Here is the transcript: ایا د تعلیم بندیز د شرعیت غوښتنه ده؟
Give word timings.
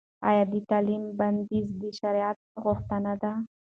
ایا 0.29 0.43
د 0.51 0.53
تعلیم 0.69 1.03
بندیز 1.19 1.67
د 1.81 1.83
شرعیت 1.99 2.37
غوښتنه 2.63 3.13
ده؟ 3.21 3.33